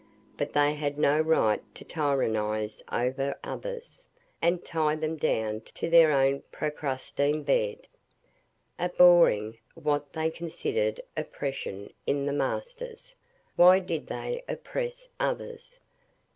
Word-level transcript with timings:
But 0.35 0.53
they 0.53 0.73
had 0.73 0.97
no 0.97 1.19
right 1.19 1.61
to 1.75 1.85
tyrannise 1.85 2.81
over 2.91 3.37
others, 3.43 4.07
and 4.41 4.65
tie 4.65 4.95
them 4.95 5.15
down 5.15 5.61
to 5.75 5.91
their 5.91 6.11
own 6.11 6.41
procrustean 6.51 7.43
bed. 7.43 7.85
Abhorring 8.79 9.59
what 9.75 10.13
they 10.13 10.31
considered 10.31 11.01
oppression 11.15 11.93
in 12.07 12.25
the 12.25 12.33
masters, 12.33 13.13
why 13.55 13.77
did 13.77 14.07
they 14.07 14.43
oppress 14.49 15.07
others? 15.19 15.79